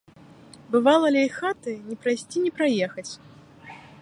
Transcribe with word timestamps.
Бывала, 0.75 1.11
ля 1.15 1.21
іх 1.27 1.37
хаты 1.43 1.71
ні 1.91 1.95
прайсці 2.07 2.37
ні 2.47 2.51
праехаць. 2.59 3.09